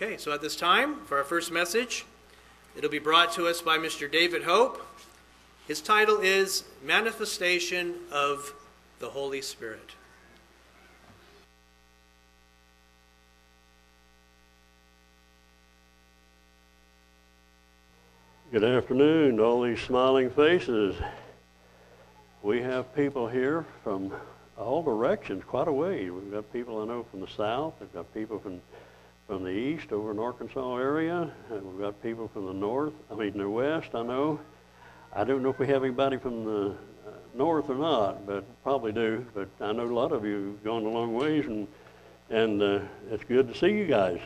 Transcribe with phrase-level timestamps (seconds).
[0.00, 2.06] Okay, so at this time, for our first message,
[2.76, 4.10] it'll be brought to us by Mr.
[4.10, 4.80] David Hope.
[5.66, 8.54] His title is Manifestation of
[9.00, 9.90] the Holy Spirit.
[18.52, 20.94] Good afternoon all these smiling faces.
[22.44, 24.12] We have people here from
[24.56, 26.08] all directions, quite a way.
[26.10, 27.74] We've got people I know from the south.
[27.80, 28.60] We've got people from
[29.28, 31.30] from the east over in Arkansas area.
[31.50, 32.94] And we've got people from the north.
[33.10, 33.90] I mean the west.
[33.94, 34.40] I know.
[35.14, 38.90] I don't know if we have anybody from the uh, north or not, but probably
[38.90, 39.24] do.
[39.34, 41.68] But I know a lot of you have gone a long ways, and
[42.30, 44.18] and uh, it's good to see you guys.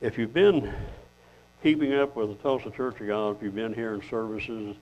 [0.00, 0.72] If you've been
[1.62, 4.76] keeping up with the Tulsa Church of God, if you've been here in services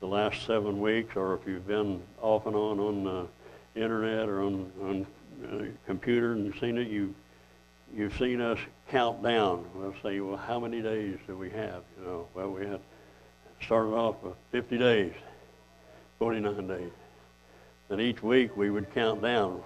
[0.00, 3.26] the last seven weeks, or if you've been off and on on the
[3.80, 5.06] internet or on, on
[5.44, 7.14] uh, computer and seen it, you
[7.94, 8.58] you've seen us
[8.90, 9.64] count down.
[9.74, 11.82] We'll say, well, how many days do we have?
[11.98, 12.80] You know, well, we had
[13.62, 15.12] started off with 50 days,
[16.18, 16.90] 49 days,
[17.90, 19.62] and each week we would count down.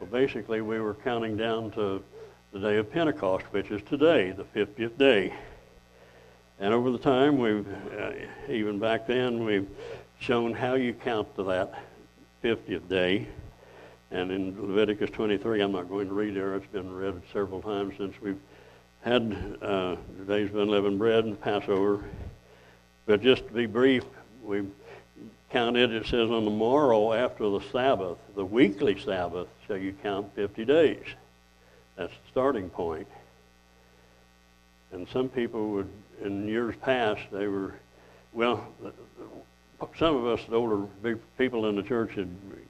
[0.00, 2.02] Well, basically, we were counting down to
[2.52, 5.32] the day of Pentecost, which is today, the 50th day.
[6.60, 7.66] And over the time, we've,
[7.98, 8.12] uh,
[8.48, 9.68] even back then, we've
[10.20, 11.74] shown how you count to that
[12.42, 13.26] 50th day.
[14.14, 17.94] And in Leviticus 23, I'm not going to read there, it's been read several times
[17.98, 18.38] since we've
[19.02, 19.96] had uh,
[20.28, 22.04] of unleavened bread and Passover.
[23.06, 24.04] But just to be brief,
[24.44, 24.62] we
[25.50, 30.32] counted, it says, on the morrow after the Sabbath, the weekly Sabbath, shall you count
[30.36, 31.04] 50 days.
[31.96, 33.08] That's the starting point.
[34.92, 35.90] And some people would,
[36.22, 37.74] in years past, they were,
[38.32, 38.64] well,
[39.98, 40.86] some of us, the older
[41.36, 42.28] people in the church, had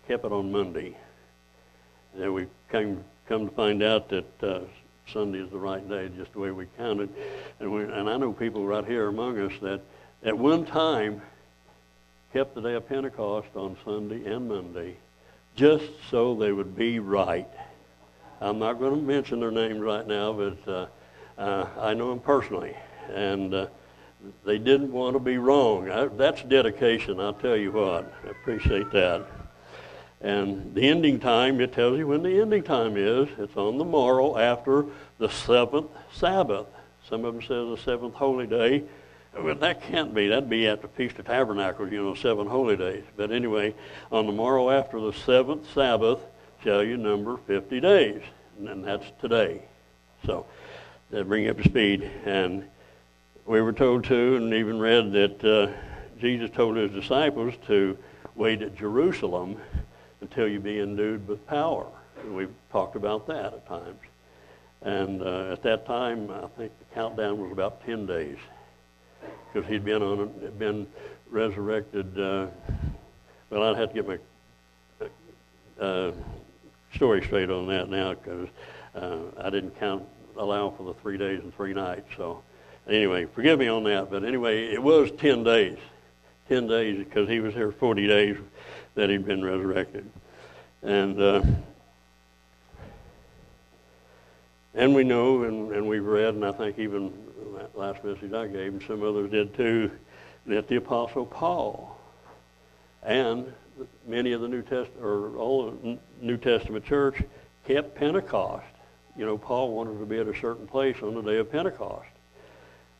[0.09, 0.97] kept it on Monday.
[2.19, 4.61] And we came come to find out that uh,
[5.13, 7.09] Sunday is the right day, just the way we counted.
[7.61, 9.81] And, we, and I know people right here among us that
[10.25, 11.21] at one time
[12.33, 14.97] kept the day of Pentecost on Sunday and Monday,
[15.57, 17.49] just so they would be right.
[18.41, 20.87] I'm not going to mention their names right now, but uh,
[21.39, 22.77] uh, I know them personally,
[23.13, 23.67] and uh,
[24.45, 25.91] they didn't want to be wrong.
[25.91, 28.13] I, that's dedication, I'll tell you what.
[28.25, 29.27] I appreciate that.
[30.25, 33.29] And the ending time, it tells you when the ending time is.
[33.39, 34.87] It's on the morrow after
[35.19, 36.67] the seventh Sabbath.
[37.07, 38.85] Some of them says the seventh holy day.
[39.39, 40.29] Well, that can't be.
[40.29, 43.05] That'd be at the Feast of Tabernacles, you know, seven holy days.
[43.19, 43.75] But anyway,
[44.11, 46.21] on the morrow after the seventh Sabbath,
[46.63, 48.23] shall you number 50 days.
[48.59, 49.61] And that's today.
[50.25, 50.47] So
[51.11, 52.11] that bring you up to speed.
[52.25, 52.65] And
[53.45, 55.71] we were told to, and even read that uh,
[56.19, 57.99] Jesus told his disciples to
[58.35, 59.59] wait at Jerusalem
[60.25, 61.87] until you be endued with power.
[62.27, 64.01] We've talked about that at times.
[64.81, 68.39] And uh, at that time, I think the countdown was about 10 days
[69.53, 70.87] because he'd been on been
[71.31, 72.19] resurrected.
[72.19, 72.47] Uh,
[73.51, 75.09] well, I'd have to get my
[75.79, 76.13] uh,
[76.95, 78.49] story straight on that now because
[78.95, 80.05] uh, I didn't count
[80.39, 82.09] allow for the three days and three nights.
[82.17, 82.43] So
[82.89, 84.11] anyway, forgive me on that.
[84.11, 85.79] But anyway, it was ten days,
[86.49, 88.39] ten days because he was here forty days
[88.95, 90.09] that he'd been resurrected,
[90.83, 91.21] and.
[91.21, 91.43] Uh,
[94.77, 97.13] and we know, and, and we've read, and I think even
[97.57, 99.89] that last message I gave, and some others did too,
[100.47, 101.97] that the Apostle Paul
[103.05, 103.53] and
[104.07, 107.23] many of the New Testament or all the New Testament church
[107.67, 108.67] kept Pentecost.
[109.17, 112.09] You know, Paul wanted to be at a certain place on the day of Pentecost,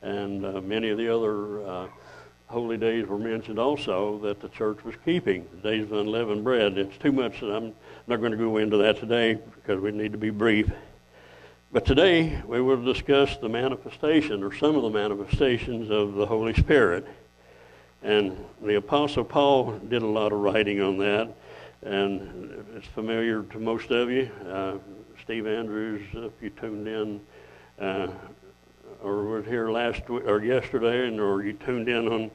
[0.03, 1.87] and uh, many of the other uh,
[2.55, 5.45] holy days were mentioned also that the church was keeping.
[5.57, 6.79] The days of unleavened bread.
[6.79, 7.41] It's too much.
[7.41, 7.75] That I'm
[8.07, 10.71] not going to go into that today because we need to be brief.
[11.73, 16.55] But today we will discuss the manifestation or some of the manifestations of the Holy
[16.55, 17.09] Spirit.
[18.05, 21.35] And the Apostle Paul did a lot of writing on that,
[21.83, 24.31] and it's familiar to most of you.
[24.49, 24.75] Uh,
[25.23, 27.21] Steve Andrews, if you tuned in
[27.81, 28.07] uh,
[29.05, 32.31] or were here last week, or yesterday, and or you tuned in on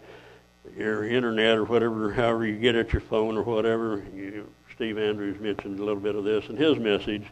[0.77, 5.39] your internet or whatever, however you get at your phone or whatever, you, Steve Andrews
[5.39, 7.25] mentioned a little bit of this in his message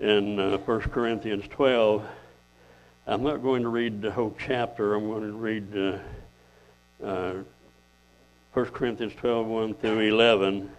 [0.00, 2.04] in uh, 1 Corinthians 12.
[3.06, 4.94] I'm not going to read the whole chapter.
[4.94, 5.76] I'm going to read
[7.02, 7.34] uh, uh,
[8.54, 10.70] 1 Corinthians 12, 1 through 11,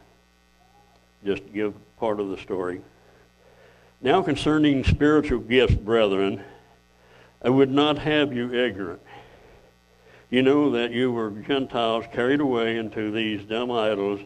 [1.23, 2.81] just give part of the story.
[4.01, 6.43] Now, concerning spiritual gifts, brethren,
[7.43, 9.01] I would not have you ignorant.
[10.29, 14.21] You know that you were Gentiles carried away into these dumb idols,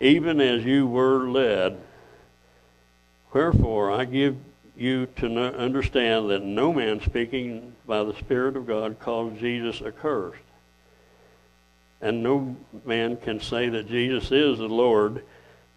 [0.00, 1.78] even as you were led.
[3.32, 4.36] Wherefore I give
[4.76, 9.80] you to know, understand that no man speaking by the Spirit of God calls Jesus
[9.80, 10.40] accursed.
[12.00, 15.24] And no man can say that Jesus is the Lord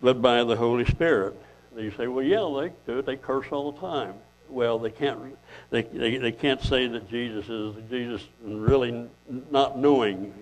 [0.02, 1.36] but by the Holy Spirit.
[1.76, 3.06] You say, well, yeah, they do it.
[3.06, 4.16] They curse all the time.
[4.50, 5.38] Well, they can't.
[5.70, 9.10] They, they, they can't say that Jesus is Jesus, really
[9.52, 10.34] not knowing.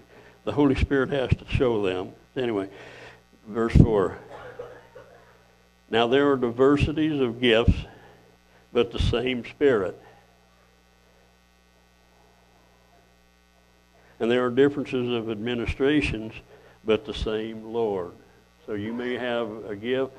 [0.43, 2.11] The Holy Spirit has to show them.
[2.35, 2.69] Anyway,
[3.47, 4.17] verse four.
[5.89, 7.73] Now there are diversities of gifts,
[8.71, 9.99] but the same Spirit.
[14.19, 16.33] And there are differences of administrations,
[16.85, 18.11] but the same Lord.
[18.65, 20.13] So you may have a gift,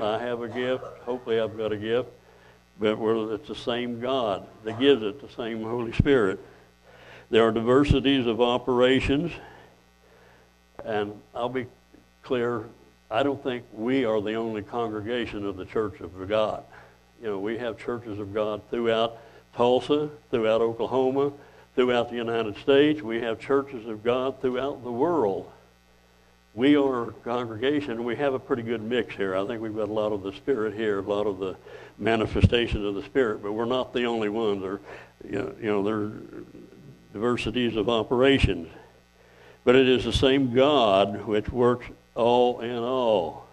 [0.00, 2.08] I have a gift, hopefully I've got a gift,
[2.82, 2.98] but
[3.32, 6.40] it's the same God that gives it, the same Holy Spirit.
[7.30, 9.30] There are diversities of operations,
[10.84, 11.66] and I'll be
[12.24, 12.64] clear,
[13.08, 16.64] I don't think we are the only congregation of the Church of God.
[17.20, 19.16] You know, we have churches of God throughout
[19.54, 21.32] Tulsa, throughout Oklahoma,
[21.76, 23.00] throughout the United States.
[23.00, 25.48] We have churches of God throughout the world
[26.54, 29.36] we are a congregation, we have a pretty good mix here.
[29.36, 31.56] I think we've got a lot of the Spirit here, a lot of the
[31.98, 34.62] manifestations of the Spirit, but we're not the only ones.
[34.62, 34.80] There,
[35.28, 36.12] you know, you know, there are
[37.12, 38.68] diversities of operations.
[39.64, 43.46] But it is the same God which works all in all.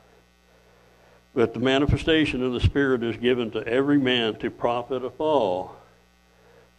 [1.36, 5.76] But the manifestation of the Spirit is given to every man to profit of all.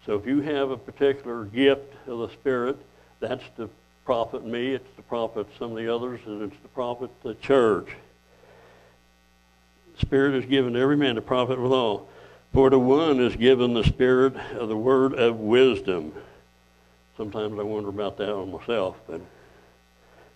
[0.05, 2.77] So if you have a particular gift of the Spirit,
[3.21, 3.71] that's to
[4.05, 7.89] profit me, it's the profit some of the others, and it's the profit the church.
[9.99, 12.09] Spirit is given to every man to profit withal.
[12.53, 16.13] For to one is given the Spirit of the word of wisdom.
[17.17, 19.21] Sometimes I wonder about that on myself, but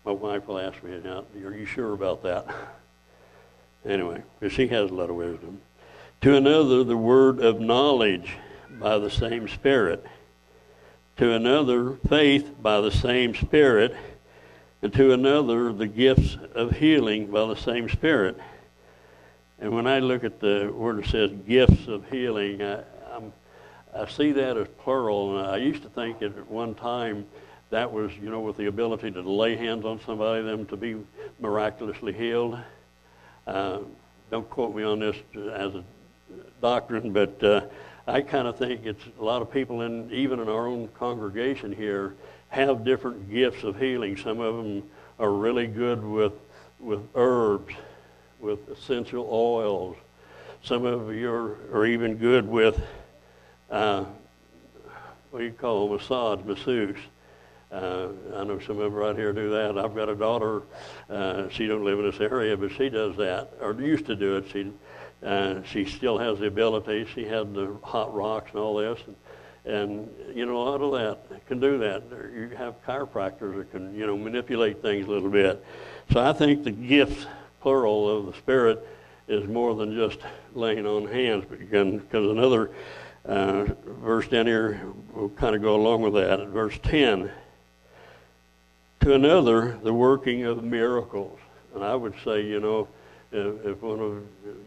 [0.05, 2.46] my wife will ask me, Are you sure about that?
[3.87, 5.60] Anyway, because she has a lot of wisdom.
[6.22, 8.32] To another, the word of knowledge
[8.70, 10.06] by the same Spirit
[11.16, 13.94] to another faith by the same Spirit,
[14.82, 18.38] and to another the gifts of healing by the same Spirit.
[19.61, 22.82] And when I look at the word that says gifts of healing, I,
[23.14, 23.32] I'm,
[23.94, 25.38] I see that as plural.
[25.38, 27.26] And I used to think at one time
[27.70, 30.96] that was, you know, with the ability to lay hands on somebody, them to be
[31.40, 32.58] miraculously healed.
[33.46, 33.78] Uh,
[34.31, 35.84] don't quote me on this as a
[36.60, 37.62] doctrine, but uh,
[38.06, 41.72] I kind of think it's a lot of people in even in our own congregation
[41.72, 42.14] here
[42.48, 44.16] have different gifts of healing.
[44.16, 44.82] Some of them
[45.18, 46.32] are really good with
[46.80, 47.74] with herbs,
[48.40, 49.96] with essential oils.
[50.62, 52.78] Some of you are, are even good with
[53.70, 54.04] uh,
[55.30, 56.98] what do you call them, massage, masseuse.
[57.72, 59.76] Uh, I know some of them right here do that.
[59.78, 60.62] I've got a daughter.
[61.10, 64.36] Uh, she don't live in this area, but she does that, or used to do
[64.36, 64.44] it.
[64.52, 64.70] She
[65.24, 67.06] uh, she still has the ability.
[67.14, 70.92] She had the hot rocks and all this, and, and you know a lot of
[71.28, 72.02] that can do that.
[72.34, 75.64] You have chiropractors that can you know manipulate things a little bit.
[76.12, 77.26] So I think the gifts,
[77.62, 78.86] plural of the Spirit
[79.26, 80.18] is more than just
[80.54, 82.70] laying on hands, because another
[83.24, 83.64] uh,
[84.02, 84.82] verse down here
[85.14, 86.40] will kind of go along with that.
[86.40, 87.30] At verse 10,
[89.00, 91.38] to another, the working of miracles.
[91.74, 92.86] And I would say, you know,
[93.34, 94.22] if, if one of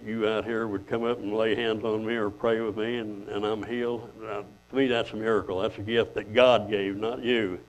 [0.06, 2.98] you out here would come up and lay hands on me or pray with me
[2.98, 5.62] and, and I'm healed, uh, to me that's a miracle.
[5.62, 7.60] That's a gift that God gave, not you.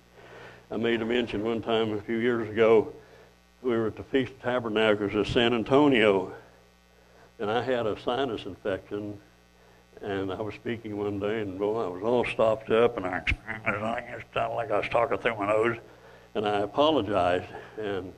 [0.71, 2.93] I made a mention one time a few years ago.
[3.63, 6.33] We were at the Feast of Tabernacles of San Antonio,
[7.39, 9.19] and I had a sinus infection.
[10.01, 13.21] And I was speaking one day, and boy, I was all stopped up, and I
[14.33, 15.79] sounded like I was talking through my nose.
[16.37, 17.51] And I apologized.
[17.77, 18.13] And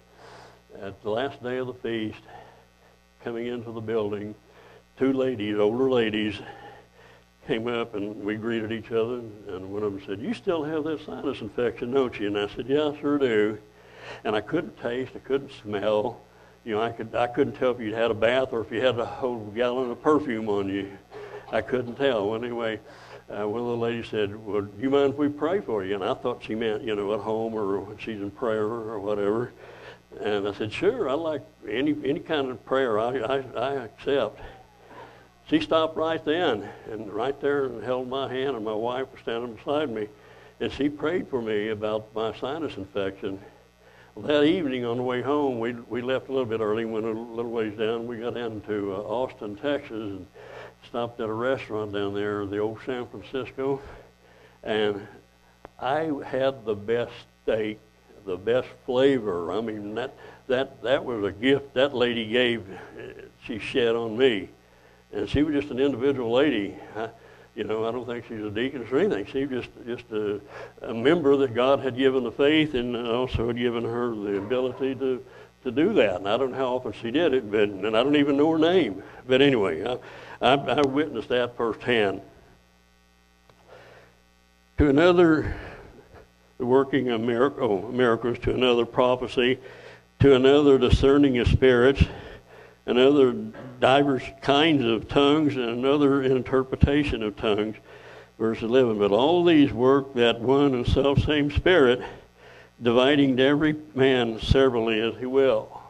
[0.82, 2.20] at the last day of the feast,
[3.22, 4.34] coming into the building,
[4.98, 6.40] two ladies, older ladies,
[7.46, 9.20] came up and we greeted each other.
[9.48, 12.28] And one of them said, You still have this sinus infection, don't you?
[12.28, 13.58] And I said, I sure do.
[14.24, 16.20] And I couldn't taste, I couldn't smell.
[16.64, 18.80] You know, I, could, I couldn't tell if you'd had a bath or if you
[18.80, 20.90] had a whole gallon of perfume on you.
[21.52, 22.30] I couldn't tell.
[22.30, 22.80] Well, anyway,
[23.28, 25.94] uh, one of the ladies said, Well, do you mind if we pray for you?
[25.94, 29.52] And I thought she meant, you know, at home or she's in prayer or whatever.
[30.18, 34.40] And I said, sure, I like any, any kind of prayer I, I, I accept.
[35.48, 39.20] She stopped right then and right there and held my hand, and my wife was
[39.22, 40.08] standing beside me.
[40.60, 43.40] And she prayed for me about my sinus infection.
[44.16, 47.10] That evening on the way home, we, we left a little bit early, went a
[47.10, 48.06] little ways down.
[48.06, 50.26] We got down to uh, Austin, Texas, and
[50.86, 53.80] stopped at a restaurant down there, the old San Francisco.
[54.62, 55.06] And
[55.80, 57.12] I had the best
[57.42, 57.78] steak
[58.24, 59.52] the best flavor.
[59.52, 60.14] I mean, that,
[60.46, 63.02] that, that was a gift that lady gave, uh,
[63.44, 64.48] she shed on me.
[65.12, 66.76] and she was just an individual lady.
[66.96, 67.08] I,
[67.54, 69.26] you know, I don't think she's a deacon or anything.
[69.26, 70.40] She was just just a,
[70.82, 74.94] a member that God had given the faith, and also had given her the ability
[74.94, 75.24] to
[75.64, 76.16] to do that.
[76.16, 78.50] And I don't know how often she did it, but and I don't even know
[78.52, 79.02] her name.
[79.26, 79.98] But anyway, I,
[80.40, 82.22] I, I witnessed that firsthand.
[84.78, 85.54] To another,
[86.60, 89.58] the working of miracle, oh, miracles, to another prophecy,
[90.18, 92.04] to another discerning of spirits,
[92.84, 93.32] another
[93.80, 97.76] divers kinds of tongues, and another interpretation of tongues.
[98.38, 98.98] Verse 11.
[98.98, 102.02] But all these work that one and self same Spirit,
[102.82, 105.80] dividing to every man severally as he will.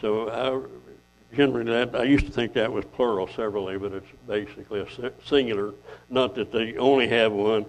[0.00, 4.80] So I, generally, that I used to think that was plural, severally, but it's basically
[4.80, 5.74] a singular.
[6.10, 7.66] Not that they only have one.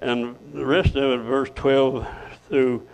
[0.00, 2.06] And the rest of it, verse 12
[2.48, 2.86] through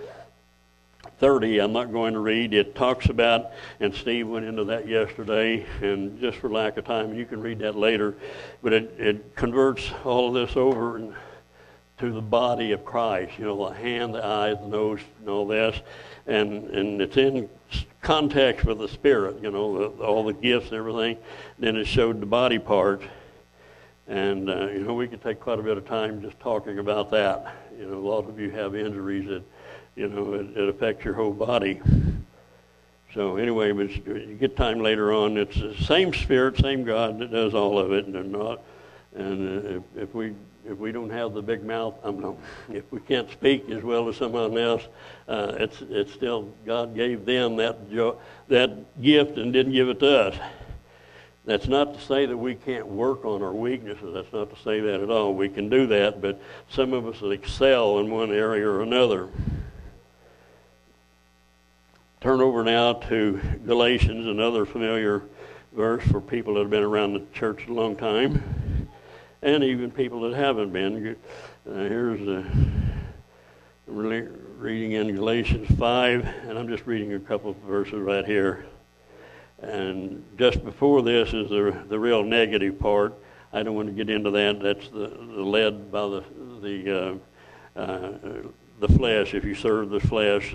[1.18, 2.52] 30, I'm not going to read.
[2.52, 7.14] It talks about, and Steve went into that yesterday, and just for lack of time,
[7.14, 8.16] you can read that later,
[8.62, 11.14] but it, it converts all of this over
[11.98, 15.46] to the body of Christ, you know, the hand, the eyes, the nose, and all
[15.46, 15.80] this.
[16.26, 17.48] And, and it's in
[18.02, 21.16] context with the Spirit, you know, the, all the gifts and everything.
[21.58, 23.00] Then it showed the body part.
[24.08, 27.10] And, uh, you know, we could take quite a bit of time just talking about
[27.10, 27.56] that.
[27.78, 29.42] You know, a lot of you have injuries that
[29.96, 31.80] you know, it, it affects your whole body.
[33.14, 35.38] So anyway, but you get time later on.
[35.38, 38.60] It's the same Spirit, same God that does all of it, and not.
[39.14, 40.34] And uh, if, if we
[40.68, 42.36] if we don't have the big mouth, I'm no.
[42.68, 44.82] If we can't speak as well as someone else,
[45.28, 49.98] uh, it's it's still God gave them that jo- that gift and didn't give it
[50.00, 50.36] to us.
[51.46, 54.12] That's not to say that we can't work on our weaknesses.
[54.12, 55.32] That's not to say that at all.
[55.32, 59.28] We can do that, but some of us excel in one area or another.
[62.20, 65.22] Turn over now to Galatians, another familiar
[65.72, 68.88] verse for people that have been around the church a long time,
[69.42, 71.14] and even people that haven't been.
[71.64, 72.44] Uh, here's the
[73.86, 74.26] really
[74.58, 78.66] reading in Galatians 5, and I'm just reading a couple of verses right here.
[79.62, 83.14] And just before this is the, the real negative part.
[83.52, 84.60] I don't want to get into that.
[84.60, 86.24] That's the, the led by the
[86.60, 87.20] the
[87.76, 88.12] uh, uh,
[88.80, 89.32] the flesh.
[89.32, 90.54] If you serve the flesh,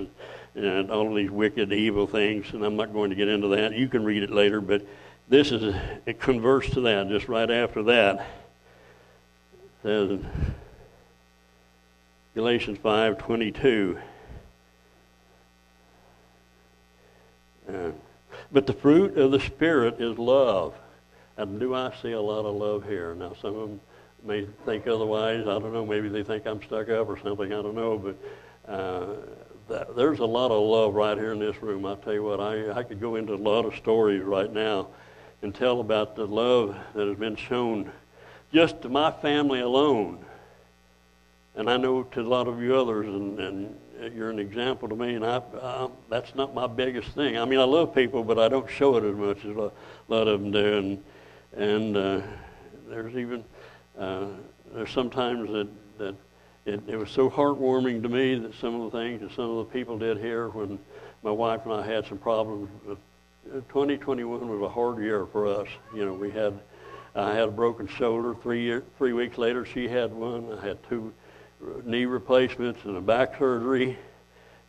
[0.54, 3.74] and all these wicked, evil things, and I'm not going to get into that.
[3.74, 4.86] You can read it later, but
[5.30, 5.74] this is
[6.06, 8.28] it converts to that just right after that.
[9.82, 10.20] Says
[12.36, 13.98] Galatians five twenty two.
[17.68, 17.92] Uh,
[18.52, 20.74] but the fruit of the Spirit is love.
[21.38, 23.16] And do I see a lot of love here?
[23.16, 23.82] Now, some of them
[24.24, 25.42] may think otherwise.
[25.42, 25.86] I don't know.
[25.86, 27.52] Maybe they think I'm stuck up or something.
[27.52, 27.98] I don't know.
[27.98, 29.16] But uh,
[29.70, 31.86] that, there's a lot of love right here in this room.
[31.86, 34.88] I tell you what, I, I could go into a lot of stories right now
[35.42, 37.92] and tell about the love that has been shown
[38.54, 40.24] just to my family alone.
[41.56, 43.78] And I know to a lot of you others, and, and
[44.10, 47.38] you're an example to me, and I, I, that's not my biggest thing.
[47.38, 49.72] I mean, I love people, but I don't show it as much as a
[50.08, 50.78] lot of them do.
[50.78, 51.04] And,
[51.56, 52.22] and uh,
[52.88, 53.44] there's even,
[53.98, 54.28] uh,
[54.74, 55.68] there's sometimes that,
[55.98, 56.16] that
[56.66, 59.58] it, it was so heartwarming to me that some of the things that some of
[59.68, 60.80] the people did here when
[61.24, 62.70] my wife and I had some problems.
[63.70, 65.68] 2021 was a hard year for us.
[65.94, 66.60] You know, we had
[67.16, 68.36] I had a broken shoulder.
[68.42, 70.58] Three year, three weeks later, she had one.
[70.58, 71.12] I had two
[71.86, 73.98] knee replacements and a back surgery,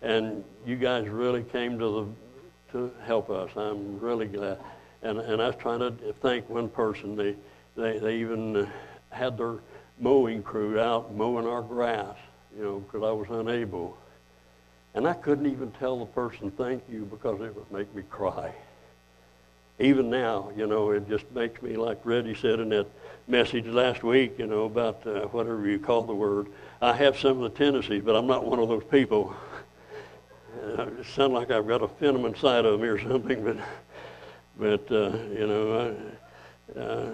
[0.02, 2.06] and you guys really came to the
[2.72, 3.50] to help us.
[3.56, 4.58] I'm really glad.
[5.02, 7.16] And and I was trying to thank one person.
[7.16, 7.37] They
[7.76, 8.68] they they even
[9.11, 9.56] had their
[9.99, 12.16] mowing crew out mowing our grass,
[12.56, 13.96] you know, because I was unable.
[14.94, 18.52] And I couldn't even tell the person thank you because it would make me cry.
[19.78, 22.87] Even now, you know, it just makes me, like Reggie said in that
[23.26, 26.46] message last week, you know, about uh, whatever you call the word.
[26.83, 29.37] I have some of the tendencies, but I'm not one of those people.
[30.67, 33.57] It sounds like I've got a venom inside of me or something, but,
[34.59, 35.95] but uh, you know,
[36.77, 37.11] I, uh,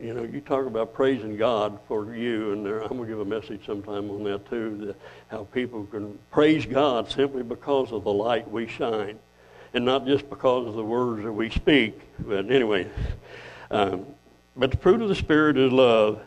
[0.00, 3.20] you know, you talk about praising God for you, and there, I'm going to give
[3.20, 4.96] a message sometime on that too, that
[5.28, 9.16] how people can praise God simply because of the light we shine,
[9.74, 12.00] and not just because of the words that we speak.
[12.18, 12.90] But anyway,
[13.70, 14.06] um,
[14.56, 16.20] but the fruit of the Spirit is love,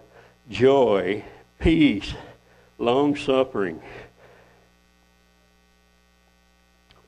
[0.50, 1.22] joy,
[1.60, 2.14] peace,
[2.78, 3.82] long suffering,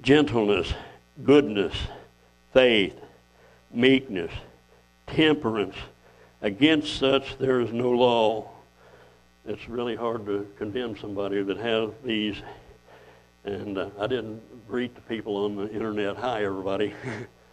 [0.02, 0.74] gentleness,
[1.24, 1.76] goodness,
[2.54, 2.96] faith,
[3.72, 4.32] meekness,
[5.08, 5.76] temperance
[6.42, 8.48] Against such there is no law.
[9.48, 12.36] It's really hard to condemn somebody that has these.
[13.44, 16.18] And uh, I didn't greet the people on the internet.
[16.18, 16.94] Hi, everybody.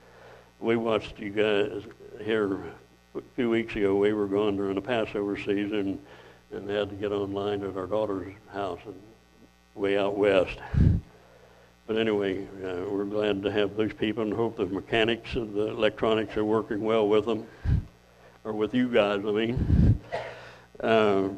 [0.60, 1.84] we watched you guys
[2.22, 2.58] here
[3.14, 6.00] a few weeks ago, we were gone during the Passover season
[6.52, 9.00] and they had to get online at our daughter's house and
[9.74, 10.58] way out west.
[11.86, 15.68] But anyway, uh, we're glad to have those people and hope the mechanics and the
[15.68, 17.46] electronics are working well with them,
[18.42, 20.00] or with you guys, I mean.
[20.80, 21.28] Uh,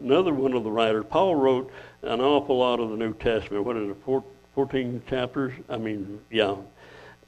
[0.00, 1.72] another one of the writers, Paul wrote
[2.02, 3.64] an awful lot of the New Testament.
[3.64, 4.22] What is it,
[4.54, 5.52] 14 chapters?
[5.68, 6.54] I mean, yeah,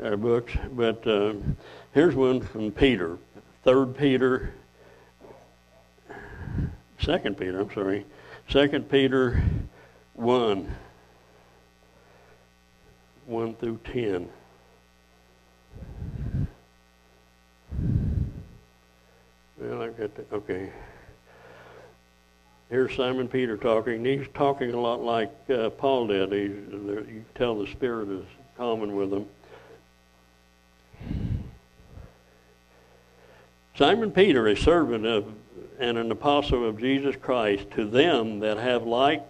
[0.03, 0.53] uh, books.
[0.73, 1.35] But uh,
[1.93, 3.19] here's one from Peter,
[3.65, 4.55] Third Peter,
[7.00, 7.61] Second Peter.
[7.61, 8.05] I'm sorry,
[8.49, 9.43] Second Peter
[10.14, 10.75] one.
[13.26, 14.26] 1 through 10.
[19.59, 20.11] Well, I got.
[20.33, 20.71] Okay.
[22.71, 24.02] Here's Simon Peter talking.
[24.05, 26.33] He's talking a lot like uh, Paul did.
[26.33, 28.25] He's, you tell the Spirit is
[28.57, 29.26] common with him.
[33.76, 35.26] Simon Peter, a servant of
[35.78, 39.23] and an apostle of Jesus Christ, to them that have like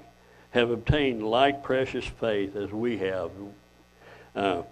[0.50, 3.30] have obtained like precious faith as we have
[4.34, 4.62] uh,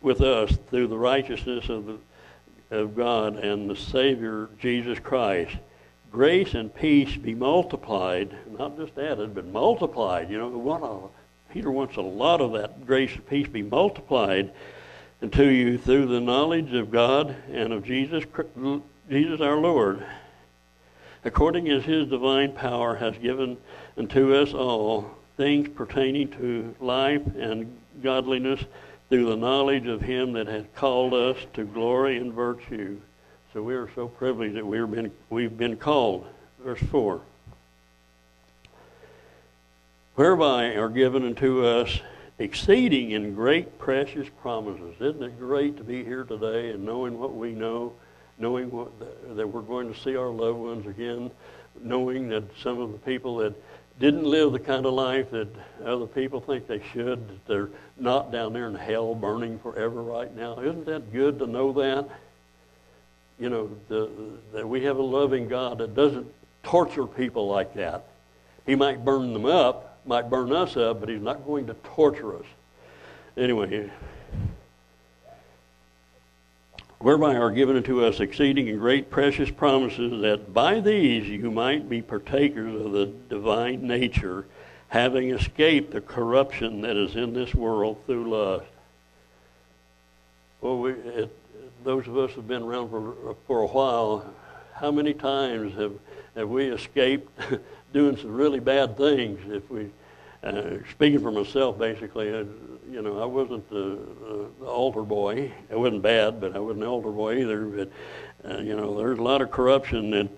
[0.00, 1.98] with us through the righteousness of, the,
[2.70, 5.56] of God and the Savior Jesus Christ.
[6.10, 10.30] Grace and peace be multiplied, not just added, but multiplied.
[10.30, 14.50] You know, what a, Peter wants a lot of that grace and peace be multiplied
[15.22, 18.24] unto you through the knowledge of God and of Jesus,
[19.08, 20.04] Jesus our Lord,
[21.24, 23.56] according as his divine power has given
[23.96, 28.62] unto us all things pertaining to life and godliness
[29.08, 32.98] through the knowledge of him that hath called us to glory and virtue.
[33.52, 36.26] So we are so privileged that we've been, we've been called.
[36.60, 37.20] Verse 4.
[40.14, 42.00] Whereby are given unto us
[42.38, 44.94] exceeding and great precious promises.
[45.00, 47.92] Isn't it great to be here today and knowing what we know,
[48.40, 48.90] knowing what,
[49.36, 51.30] that we're going to see our loved ones again,
[51.82, 53.54] knowing that some of the people that
[54.00, 55.48] didn't live the kind of life that
[55.84, 60.34] other people think they should, that they're not down there in hell burning forever right
[60.34, 60.58] now.
[60.58, 62.08] Isn't that good to know that?
[63.38, 64.10] You know, the,
[64.54, 66.26] that we have a loving God that doesn't
[66.62, 68.06] torture people like that.
[68.64, 72.38] He might burn them up, might burn us up, but He's not going to torture
[72.38, 72.46] us.
[73.36, 73.90] Anyway,
[77.00, 81.88] whereby are given unto us exceeding and great precious promises, that by these you might
[81.88, 84.44] be partakers of the divine nature,
[84.88, 88.66] having escaped the corruption that is in this world through lust.
[90.60, 91.36] Well, we, it,
[91.84, 94.30] those of us who have been around for, for a while,
[94.74, 95.94] how many times have,
[96.36, 97.30] have we escaped
[97.94, 99.40] doing some really bad things?
[99.50, 99.88] If we,
[100.42, 102.44] uh, speaking for myself, basically, uh,
[102.90, 103.98] you know, I wasn't the,
[104.58, 105.52] the altar boy.
[105.70, 107.64] I wasn't bad, but I wasn't an altar boy either.
[107.66, 107.90] But
[108.50, 110.28] uh, you know, there's a lot of corruption that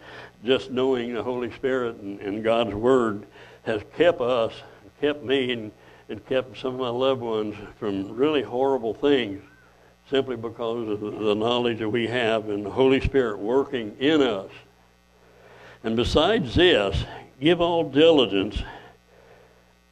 [0.44, 3.26] just knowing the Holy Spirit and, and God's Word
[3.62, 4.52] has kept us,
[5.00, 5.70] kept me, and,
[6.08, 9.40] and kept some of my loved ones from really horrible things,
[10.10, 14.50] simply because of the knowledge that we have and the Holy Spirit working in us.
[15.84, 17.04] And besides this,
[17.40, 18.62] give all diligence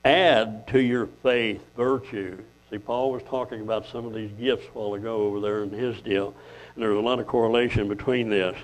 [0.04, 2.38] add to your faith virtue.
[2.70, 5.70] See, Paul was talking about some of these gifts a while ago over there in
[5.70, 6.34] his deal,
[6.74, 8.56] and there's a lot of correlation between this.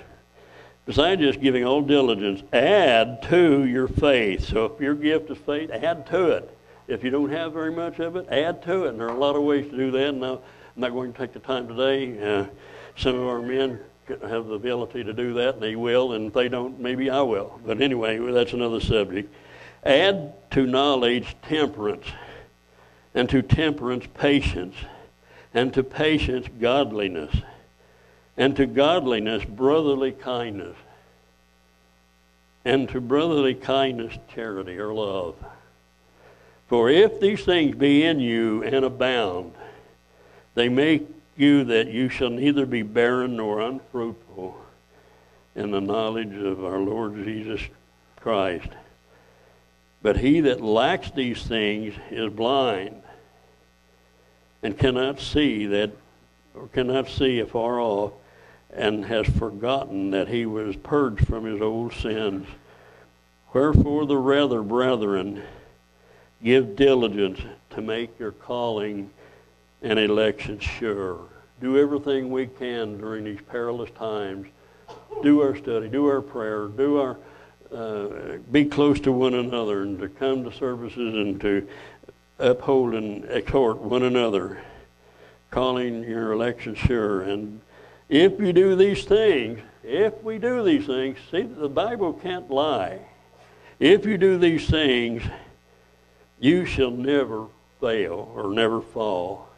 [0.85, 4.47] Besides just giving all diligence, add to your faith.
[4.47, 6.57] So if your gift is faith, add to it.
[6.87, 8.91] If you don't have very much of it, add to it.
[8.91, 10.07] And there are a lot of ways to do that.
[10.07, 10.39] And I'm
[10.77, 12.17] not going to take the time today.
[12.23, 12.45] Uh,
[12.95, 16.13] some of our men have the ability to do that, and they will.
[16.13, 17.59] And if they don't, maybe I will.
[17.65, 19.33] But anyway, that's another subject.
[19.87, 22.07] Add to knowledge temperance,
[23.15, 24.75] and to temperance patience,
[25.53, 27.33] and to patience godliness,
[28.35, 30.75] and to godliness brotherly kindness,
[32.65, 35.35] and to brotherly kindness charity or love.
[36.67, 39.53] For if these things be in you and abound,
[40.53, 44.57] they make you that you shall neither be barren nor unfruitful
[45.55, 47.61] in the knowledge of our Lord Jesus
[48.17, 48.67] Christ.
[50.01, 53.01] But he that lacks these things is blind
[54.61, 55.91] and cannot see that
[56.53, 58.13] or cannot see afar off
[58.73, 62.47] and has forgotten that he was purged from his old sins.
[63.53, 65.41] Wherefore the rather, brethren,
[66.43, 67.39] give diligence
[67.71, 69.09] to make your calling
[69.81, 71.19] and election sure.
[71.59, 74.47] Do everything we can during these perilous times.
[75.23, 77.17] Do our study, do our prayer, do our
[77.73, 81.67] uh, be close to one another and to come to services and to
[82.39, 84.61] uphold and exhort one another,
[85.51, 87.61] calling your election sure and
[88.09, 92.99] If you do these things, if we do these things, see, the Bible can't lie.
[93.79, 95.23] If you do these things,
[96.39, 97.47] you shall never
[97.81, 99.49] fail or never fall.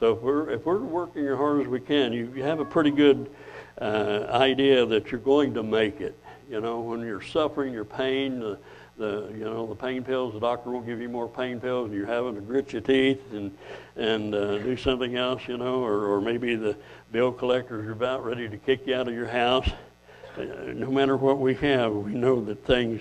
[0.00, 2.64] So if we're, if we're working as hard as we can, you, you have a
[2.64, 3.30] pretty good
[3.80, 6.18] uh, idea that you're going to make it.
[6.50, 8.58] You know, when you're suffering your pain, the,
[8.98, 11.94] the you know the pain pills, the doctor won't give you more pain pills, and
[11.96, 13.56] you're having to grit your teeth and
[13.96, 16.76] and uh, do something else, you know, or, or maybe the
[17.12, 19.68] bill collectors are about ready to kick you out of your house.
[20.36, 20.42] Uh,
[20.74, 23.00] no matter what we have, we know that things,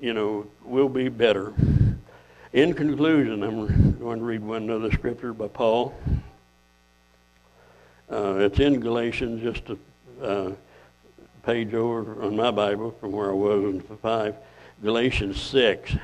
[0.00, 1.54] you know, will be better.
[2.52, 5.94] In conclusion, I'm going to read one other scripture by Paul.
[8.10, 9.62] Uh, it's in Galatians, just
[10.20, 10.50] uh,
[11.42, 14.34] page over on my Bible from where I was in 5.
[14.82, 15.96] Galatians 6.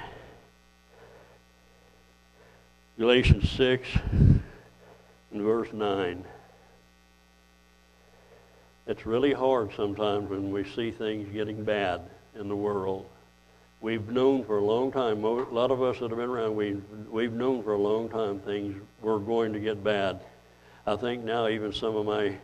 [2.98, 4.42] Galatians 6 and
[5.32, 6.24] verse 9.
[8.86, 12.02] It's really hard sometimes when we see things getting bad
[12.38, 13.06] in the world.
[13.80, 16.82] We've known for a long time, a lot of us that have been around, we've,
[17.10, 20.20] we've known for a long time things were going to get bad.
[20.86, 22.36] I think now even some of my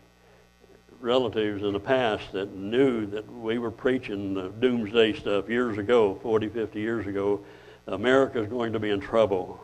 [1.03, 6.19] relatives in the past that knew that we were preaching the doomsday stuff years ago,
[6.23, 7.45] 40, 50 years ago,
[7.87, 9.61] America's going to be in trouble.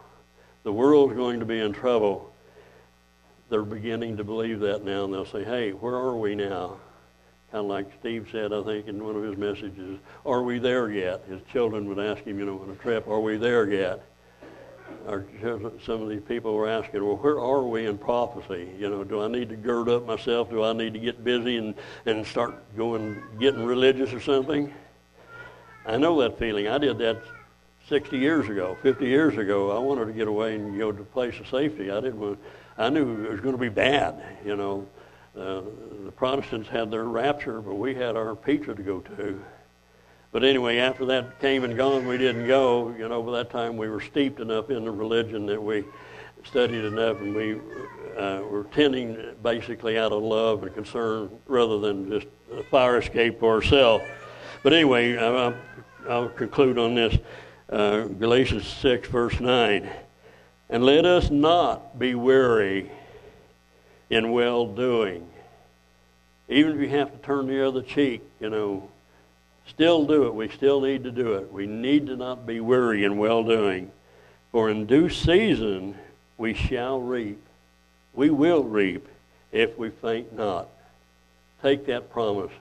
[0.64, 2.32] The world's going to be in trouble
[3.48, 6.76] they're beginning to believe that now, and they'll say, hey, where are we now?
[7.50, 10.90] Kind of like Steve said, I think, in one of his messages, are we there
[10.90, 11.24] yet?
[11.28, 14.04] His children would ask him, you know, on a trip, are we there yet?
[15.08, 15.24] Or
[15.84, 18.68] some of these people were asking, well, where are we in prophecy?
[18.78, 20.50] You know, do I need to gird up myself?
[20.50, 24.72] Do I need to get busy and, and start going, getting religious or something?
[25.86, 26.68] I know that feeling.
[26.68, 27.22] I did that
[27.88, 29.74] 60 years ago, 50 years ago.
[29.74, 31.90] I wanted to get away and go to a place of safety.
[31.90, 32.38] I didn't want
[32.78, 34.22] I knew it was going to be bad.
[34.44, 34.86] You know,
[35.36, 35.62] uh,
[36.04, 39.42] the Protestants had their rapture, but we had our Petra to go to.
[40.30, 42.94] But anyway, after that came and gone, we didn't go.
[42.98, 45.84] You know, by that time we were steeped enough in the religion that we
[46.44, 47.60] studied enough, and we
[48.16, 53.40] uh, were tending basically out of love and concern rather than just a fire escape
[53.40, 54.04] for ourselves.
[54.62, 55.54] But anyway, I'll,
[56.08, 57.16] I'll conclude on this.
[57.70, 59.88] Uh, Galatians 6, verse 9.
[60.70, 62.90] And let us not be weary
[64.10, 65.28] in well doing.
[66.48, 68.88] Even if you have to turn the other cheek, you know,
[69.68, 70.34] still do it.
[70.34, 71.52] We still need to do it.
[71.52, 73.90] We need to not be weary in well doing.
[74.52, 75.96] For in due season
[76.36, 77.40] we shall reap.
[78.14, 79.06] We will reap
[79.52, 80.68] if we faint not.
[81.62, 82.52] Take that promise